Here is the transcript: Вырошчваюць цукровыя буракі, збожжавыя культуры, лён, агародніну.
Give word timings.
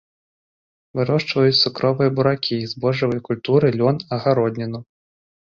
Вырошчваюць 0.99 1.59
цукровыя 1.69 2.13
буракі, 2.21 2.57
збожжавыя 2.73 3.21
культуры, 3.29 3.67
лён, 3.79 3.97
агародніну. 4.19 4.79